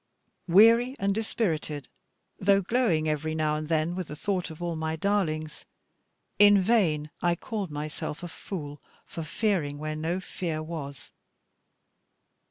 [0.47, 1.87] Weary and dispirited,
[2.39, 5.63] though glowing every now and then with the thought of all my darlings,
[6.39, 11.11] in vain I called myself a fool for fearing where no fear was.